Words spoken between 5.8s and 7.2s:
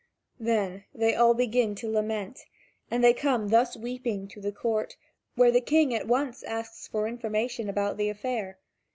at once asks for